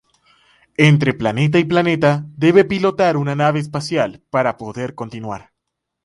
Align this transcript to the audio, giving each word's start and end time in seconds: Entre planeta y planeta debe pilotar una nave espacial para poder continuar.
Entre 0.77 1.13
planeta 1.13 1.59
y 1.59 1.63
planeta 1.63 2.25
debe 2.35 2.65
pilotar 2.65 3.17
una 3.17 3.35
nave 3.35 3.59
espacial 3.59 4.23
para 4.31 4.57
poder 4.57 4.95
continuar. 4.95 5.51